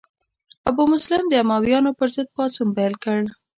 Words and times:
ابو 0.69 0.83
مسلم 0.93 1.23
د 1.27 1.33
امویانو 1.43 1.91
پر 1.99 2.07
ضد 2.15 2.27
پاڅون 2.35 2.69
پیل 2.77 2.93
کړ. 3.03 3.19